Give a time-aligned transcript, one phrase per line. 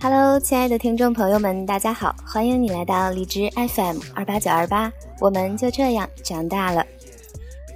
[0.00, 6.84] Hello，亲爱的听众朋友们，大家好，欢迎你来到荔枝 FM 二八九二八，我们就这样长大了。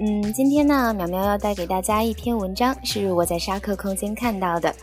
[0.00, 4.74] 嗯，今天呢，苗苗要带给大家一篇文章，是我在沙克空间看到的，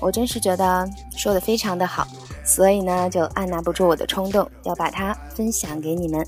[0.00, 2.06] 我真是觉得说的非常的好，
[2.44, 6.26] 所以呢，就按捺不住我的冲动，要把它分享给你们。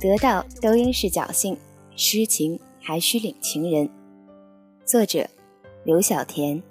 [0.00, 1.58] 得到都应是侥幸，
[1.94, 3.90] 失情还需领情人。
[4.86, 5.28] 作者：
[5.84, 6.62] 刘小田。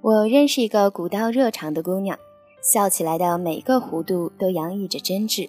[0.00, 2.18] 我认识一个古道热肠的姑娘，
[2.70, 5.48] 笑起来的每个弧度都洋溢着真挚。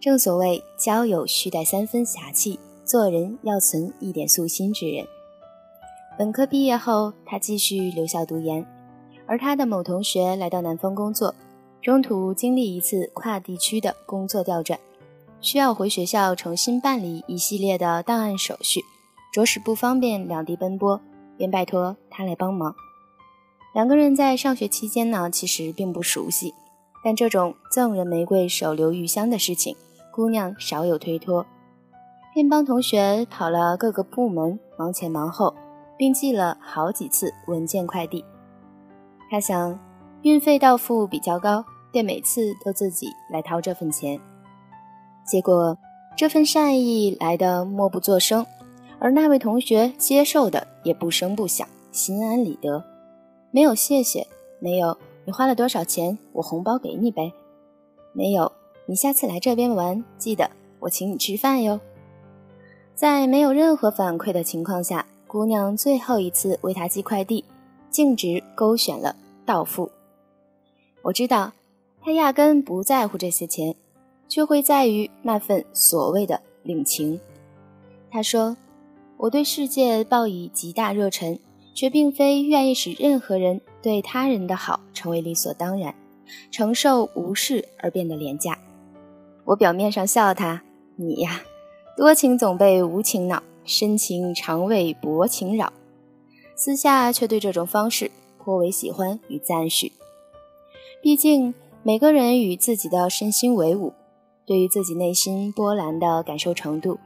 [0.00, 5.04] 正所谓交友须带三分侠气，做人要存一点素心之人。
[6.16, 8.64] 本科毕业后，他继续留校读研，
[9.26, 11.34] 而他的某同学来到南方工作，
[11.80, 14.78] 中途经历一次跨地区的工作调转，
[15.40, 18.80] 需要回学校重新办理一系列的档案手续，
[19.32, 21.00] 着实不方便两地奔波，
[21.36, 22.74] 便拜托他来帮忙。
[23.72, 26.54] 两个人在上学期间呢，其实并不熟悉，
[27.02, 29.74] 但这种赠人玫瑰，手留余香的事情。
[30.10, 31.46] 姑娘少有推脱，
[32.34, 35.54] 便帮同学跑了各个部门，忙前忙后，
[35.96, 38.22] 并寄了好几次文件快递。
[39.30, 39.78] 他想，
[40.20, 44.20] 运费到付比较高，便每次都自己来掏这份钱。
[45.26, 45.78] 结果
[46.14, 48.44] 这份善意来的默不作声，
[48.98, 52.84] 而那位同学接受的也不声不响，心安理得。
[53.52, 54.26] 没有谢谢，
[54.58, 57.32] 没有你花了多少钱，我红包给你呗，
[58.12, 58.50] 没有。
[58.86, 60.50] 你下次来这边玩，记得
[60.80, 61.78] 我请你吃饭哟。
[62.94, 67.44] 在没有任何反馈的情况下，姑娘最后一次为他寄快递，
[67.90, 69.14] 径直勾选了
[69.46, 69.90] 到付。
[71.02, 71.52] 我知道
[72.02, 73.76] 他压根不在乎这些钱，
[74.28, 77.20] 却会在于那份所谓的领情。
[78.10, 78.56] 他说
[79.18, 81.38] ：“我对世界抱以极大热忱，
[81.74, 85.94] 却并非愿意使任何人对他人的好成为理所当然，
[86.50, 88.58] 承受无视而变得廉价。”
[89.44, 90.62] 我表面上笑他，
[90.96, 91.42] 你呀，
[91.96, 95.72] 多情总被无情恼，深情常为薄情扰。
[96.54, 99.92] 私下却对这种方式颇为喜欢与赞许。
[101.02, 101.52] 毕竟
[101.82, 103.92] 每个人与自己的身心为伍，
[104.46, 107.00] 对于自己内心波澜的感受程度，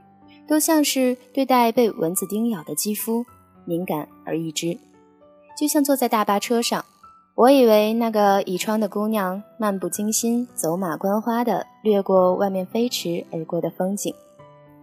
[0.46, 3.24] 都像是对待被蚊子叮咬的肌肤，
[3.66, 4.78] 敏感而易知。
[5.58, 6.82] 就像坐在大巴车上。
[7.34, 14.14] 我以为那个倚窗的姑娘漫不经心、走马观花地掠过外面飞驰而过的风景，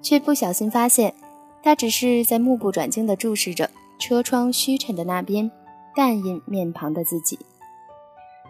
[0.04, 1.16] 却不小心发现，
[1.64, 5.50] 她只是在目不转睛地注视着车窗虚沉的那边
[5.96, 7.40] 淡印面庞的自己。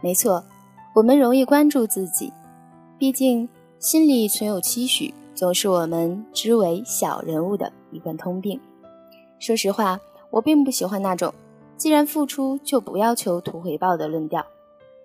[0.02, 0.44] 没错，
[0.96, 2.34] 我们容易关注自己，
[2.98, 3.48] 毕竟
[3.80, 8.60] 心里存有期许，总是我们之为小人物的一贯通病。
[9.40, 9.98] 说实话，
[10.34, 11.32] 我并不喜欢那种。
[11.78, 14.46] 既然付出，就不要求图回报的论调。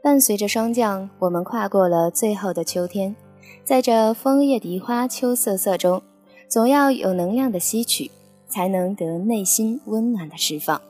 [0.02, 3.14] 伴随着霜降，我们跨过了最后的秋天，
[3.64, 6.02] 在这枫叶荻花秋瑟瑟中，
[6.48, 8.10] 总要有能量的吸取，
[8.46, 10.80] 才能得内心温暖的释放。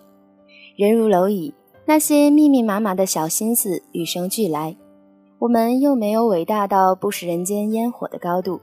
[0.77, 1.55] 人如蝼蚁，
[1.87, 4.77] 那些密密麻麻的小心思与生俱来。
[5.39, 8.61] 我们又没有伟大到不食人间烟火的高度，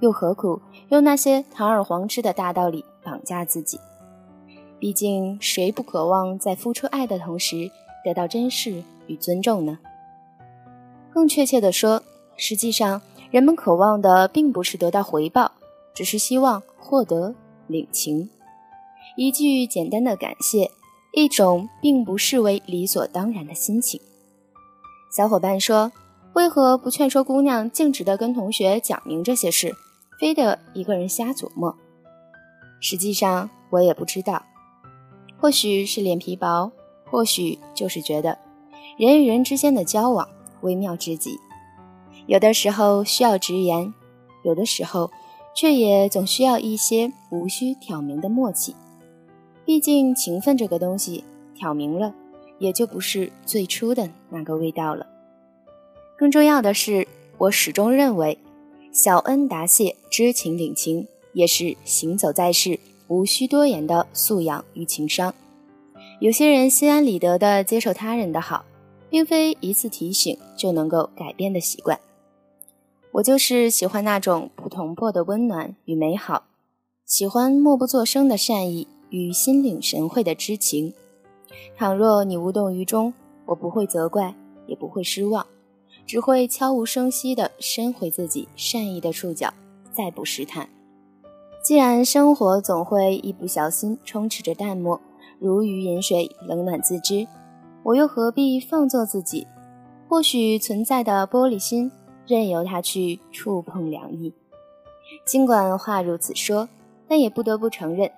[0.00, 3.78] 又何苦用那些堂而皇之的大道理绑架自己？
[4.84, 7.70] 毕竟，谁不渴望在付出爱的同时
[8.04, 9.78] 得到珍视与尊重呢？
[11.10, 12.02] 更确切地说，
[12.36, 13.00] 实际上
[13.30, 15.52] 人们渴望的并不是得到回报，
[15.94, 17.34] 只是希望获得
[17.66, 18.28] 领情。
[19.16, 20.70] 一句简单的感谢，
[21.14, 23.98] 一种并不视为理所当然的心情。
[25.16, 25.92] 小伙伴说
[26.36, 29.74] ：“为何不劝说姑娘径直地跟同学讲明这些事，
[30.20, 31.74] 非得一个人瞎琢磨？”
[32.80, 34.44] 实际上，我也不知道。
[35.38, 36.72] 或许是脸皮薄，
[37.10, 38.38] 或许就是觉得
[38.98, 40.28] 人与人之间的交往
[40.62, 41.38] 微妙至极，
[42.26, 43.92] 有的时候需要直言，
[44.42, 45.10] 有的时候
[45.54, 48.74] 却也总需要一些无需挑明的默契。
[49.64, 52.14] 毕竟情分这个东西，挑明了
[52.58, 55.06] 也就不是最初的那个味道了。
[56.16, 57.08] 更重要的是，
[57.38, 58.38] 我始终认为，
[58.92, 62.78] 小恩答谢、知情领情，也是行走在世。
[63.08, 65.34] 无需多言的素养与情商。
[66.20, 68.64] 有些人心安理得地接受他人的好，
[69.10, 71.98] 并非一次提醒就能够改变的习惯。
[73.12, 76.44] 我就是喜欢那种不同破的温暖与美好，
[77.04, 80.92] 喜欢默不作声的善意与心领神会的知情。
[81.76, 83.14] 倘若你无动于衷，
[83.46, 84.34] 我不会责怪，
[84.66, 85.46] 也不会失望，
[86.06, 89.52] 只会悄无声息地伸回自己善意的触角，
[89.92, 90.68] 再不试探。
[91.64, 95.00] 既然生活总会一不小心充斥着淡漠，
[95.38, 97.26] 如鱼饮水，冷暖自知，
[97.82, 99.46] 我又何必放纵自己？
[100.06, 101.90] 或许存在的玻璃心，
[102.26, 104.34] 任由它去触碰凉意。
[105.24, 106.68] 尽管话如此说，
[107.08, 108.10] 但也不得不承认，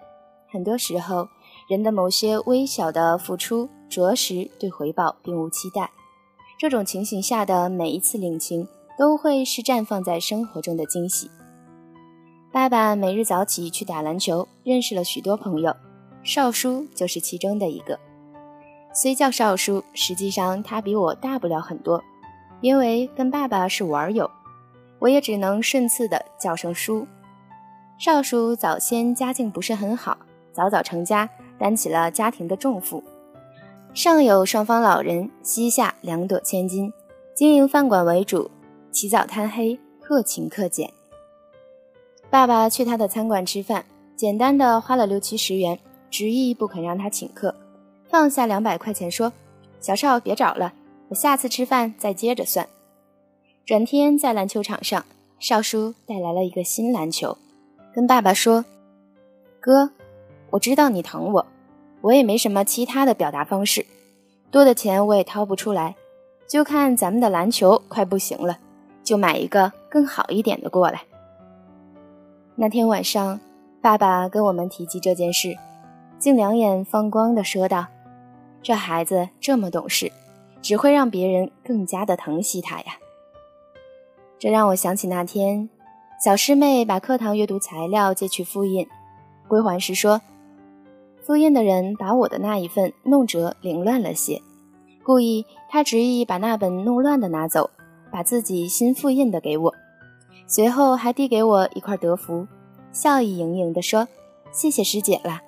[0.51, 1.29] 很多时候。
[1.69, 5.91] 人的某些微小的付出，着实对回报并无期待。
[6.59, 11.31] 这种情形下的每一次领情，都会是绽放在生活中的惊喜。
[12.57, 15.77] 爸爸每日早起去打篮球，认识了许多朋友，
[16.23, 18.01] 少叔就是其中的一个。
[18.95, 22.03] 虽叫少叔，实际上他比我大不了很多，
[22.63, 24.31] 因为跟爸爸是玩友，
[24.99, 27.07] 我也只能顺次的叫声叔。
[27.99, 30.17] 少叔早先家境不是很好，
[30.55, 31.29] 早早成家。
[31.59, 33.05] 担起了家庭的重负，
[33.93, 36.91] 上有双方老人，膝下两朵千金，
[37.35, 38.51] 经营饭馆为主，
[38.91, 40.91] 起早贪黑，克勤克俭。
[42.31, 43.85] 爸爸去他的餐馆吃饭，
[44.15, 45.79] 简单的花了六七十元，
[46.11, 47.55] 执意不肯让他请客，
[48.09, 49.33] 放下两百块钱说
[49.81, 50.73] ：“小少别找了，
[51.09, 52.69] 我下次吃饭再接着算。”
[53.65, 55.05] 转天在篮球场上，
[55.39, 57.37] 少叔带来了一个新篮球，
[57.95, 58.65] 跟爸爸说
[59.61, 59.91] ：“哥。”
[60.51, 61.47] 我知道你疼我，
[62.01, 63.85] 我也没什么其他的表达方式，
[64.51, 65.97] 多的钱我也掏不出来，
[66.47, 68.59] 就看咱们的篮球快不行了，
[69.03, 71.03] 就买一个更好一点的过来。
[72.59, 73.39] 那天晚上，
[73.83, 75.55] 爸爸跟我们提及这件事，
[76.19, 77.87] 竟两眼放光的说道
[78.63, 80.11] ：“这孩子这么懂事，
[80.63, 82.97] 只会让别人更加的疼惜他呀。”
[84.41, 85.69] 这让我想起那天，
[86.25, 88.87] 小师妹把课堂阅读材料借去复印，
[89.47, 90.23] 归还时说。
[91.23, 94.41] 复印的人把我的那一份弄折凌乱了些，
[95.03, 97.69] 故意他执意把那本弄乱的拿走，
[98.11, 99.75] 把自己新复印的给我，
[100.47, 102.47] 随后还递给我一块德芙，
[102.93, 104.07] 笑意盈盈地说
[104.53, 105.41] ：“谢谢师姐了。”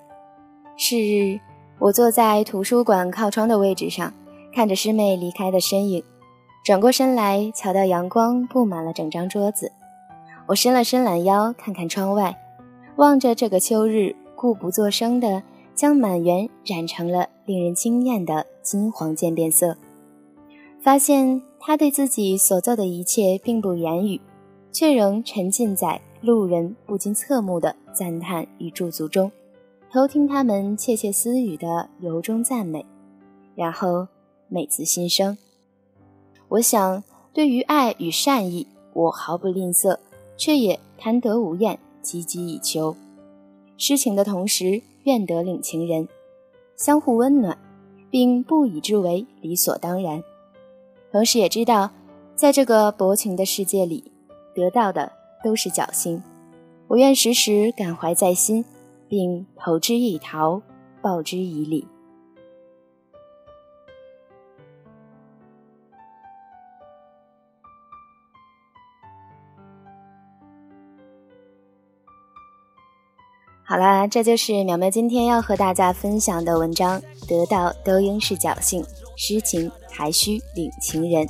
[0.77, 1.39] 是日，
[1.79, 4.13] 我坐在图书馆靠窗的位置上，
[4.53, 6.03] 看着师妹离开的身影，
[6.63, 9.71] 转过身来，瞧到阳光布满了整张桌子，
[10.47, 12.37] 我伸了伸懒腰，看看窗外，
[12.97, 15.43] 望着这个秋日，故不作声的。
[15.75, 19.77] 将满园染成了令人惊艳的金黄渐变色，
[20.81, 24.19] 发现他对自己所做的一切并不言语，
[24.79, 29.29] 却仍沉浸在路人不禁侧目的赞叹与驻足中，
[29.91, 32.85] 偷听他们窃窃私语的由衷赞美，
[33.55, 34.07] 然后
[34.47, 35.37] 美自心生。
[36.47, 37.03] 我想，
[37.33, 39.97] 对于爱与善意，我毫不吝啬，
[40.37, 42.95] 却也贪得无厌，汲汲以求。
[43.77, 44.81] 施情的同时。
[45.03, 46.07] 愿得领情人，
[46.75, 47.57] 相互温暖，
[48.11, 50.21] 并不以之为理所当然。
[51.11, 51.91] 同时也知道，
[52.35, 54.11] 在这个薄情的世界里，
[54.53, 55.11] 得到的
[55.43, 56.21] 都是侥幸。
[56.87, 58.65] 我愿时时感怀在心，
[59.07, 60.61] 并投之以桃，
[61.01, 61.87] 报之以李。
[73.63, 76.99] 好啦，这就是淼淼今天要和大家分享的文章。
[77.27, 78.83] 得到都应是侥幸，
[79.15, 81.27] 痴情还需领情人。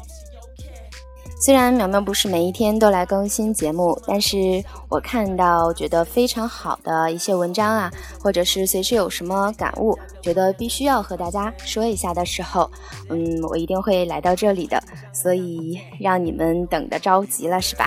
[1.39, 7.89] 虽然苗苗不是每一天都来更新节目，但是我看到觉得非常好的一些文章啊，
[8.21, 12.69] 或者是随时有什么感悟，觉得必须要和大家说一下的时候，
[13.09, 14.83] 嗯，我一定会来到这里的。
[15.13, 17.85] 所以让你们等的着急了是吧？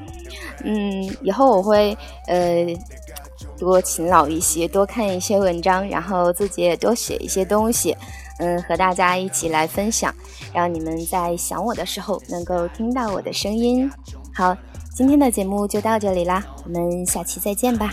[0.64, 2.66] 嗯，以后我会呃。
[3.56, 7.96] 多勤劳一些，多看一些文章，然后自己也多写一些东西，
[8.38, 10.14] 嗯，和大家一起来分享，
[10.52, 13.90] 让你们在想我的时候能够听到我的声音。
[14.34, 14.56] 好，
[14.94, 17.92] 今天的节目就到这里啦，我们下期再见吧。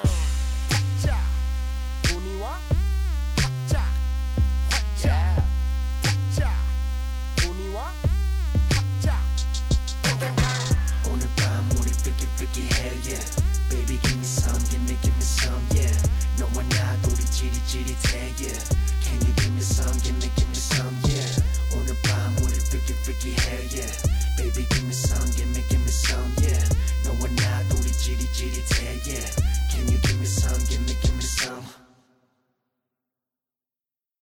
[17.71, 18.70] G10, yeah.